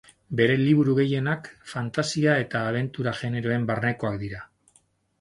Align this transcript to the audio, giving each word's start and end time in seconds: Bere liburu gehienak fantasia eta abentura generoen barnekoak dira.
Bere 0.37 0.53
liburu 0.61 0.95
gehienak 0.99 1.51
fantasia 1.75 2.39
eta 2.47 2.65
abentura 2.73 3.17
generoen 3.23 3.71
barnekoak 3.71 4.23
dira. 4.27 4.47